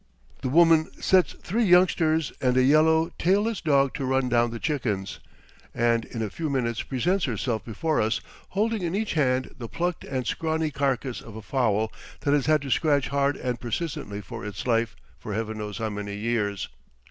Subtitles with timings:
[0.41, 5.19] The woman sets three youngsters and a yellow, tailless dog to run down the chickens,
[5.75, 8.19] and in a few minutes presents herself before us,
[8.49, 12.63] holding in each hand the plucked and scrawny carcass of a fowl that has had
[12.63, 16.67] to scratch hard and persistently for its life for heaven knows how many years.